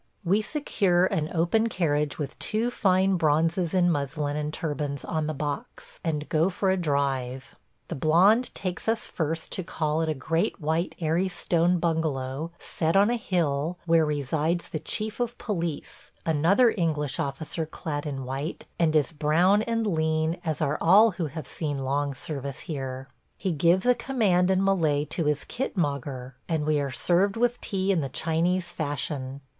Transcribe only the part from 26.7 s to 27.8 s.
are served with